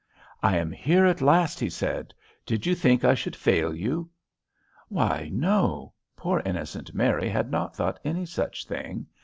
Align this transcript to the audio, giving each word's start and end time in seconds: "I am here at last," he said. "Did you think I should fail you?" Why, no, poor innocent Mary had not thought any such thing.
"I 0.41 0.57
am 0.57 0.71
here 0.71 1.05
at 1.05 1.21
last," 1.21 1.59
he 1.59 1.69
said. 1.69 2.11
"Did 2.47 2.65
you 2.65 2.73
think 2.73 3.05
I 3.05 3.13
should 3.13 3.35
fail 3.35 3.71
you?" 3.75 4.09
Why, 4.87 5.29
no, 5.31 5.93
poor 6.15 6.41
innocent 6.43 6.95
Mary 6.95 7.29
had 7.29 7.51
not 7.51 7.75
thought 7.75 7.99
any 8.03 8.25
such 8.25 8.65
thing. 8.65 9.05